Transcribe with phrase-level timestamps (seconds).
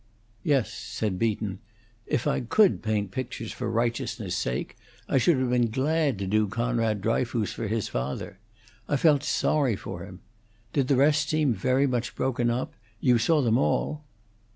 [0.41, 1.59] "Yes," said Beaton.
[2.07, 4.75] "If I could paint pictures for righteousness' sake,
[5.07, 8.39] I should have been glad to do Conrad Dryfoos for his father.
[8.89, 10.21] I felt sorry for him.
[10.73, 12.73] Did the rest seem very much broken up?
[12.99, 14.03] You saw them all?"